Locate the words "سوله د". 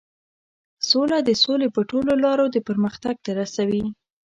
0.89-1.29